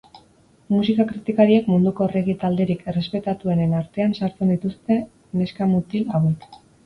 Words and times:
Musika 0.75 1.03
kritikariek 1.09 1.67
munduko 1.73 2.07
reggae 2.13 2.35
talderik 2.45 2.81
errespetatuenen 2.93 3.77
artean 3.81 4.17
sartzen 4.21 4.53
dituzte 4.55 4.97
neska-mutl 5.43 6.05
hauek. 6.19 6.49